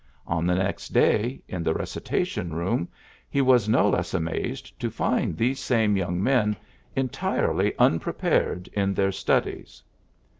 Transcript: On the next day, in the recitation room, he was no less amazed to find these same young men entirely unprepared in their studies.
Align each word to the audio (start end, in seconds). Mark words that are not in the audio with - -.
On 0.25 0.47
the 0.47 0.55
next 0.55 0.93
day, 0.93 1.43
in 1.47 1.61
the 1.61 1.75
recitation 1.75 2.55
room, 2.55 2.87
he 3.29 3.39
was 3.39 3.69
no 3.69 3.87
less 3.87 4.15
amazed 4.15 4.79
to 4.79 4.89
find 4.89 5.37
these 5.37 5.59
same 5.59 5.95
young 5.95 6.23
men 6.23 6.55
entirely 6.95 7.77
unprepared 7.77 8.67
in 8.69 8.95
their 8.95 9.11
studies. 9.11 9.83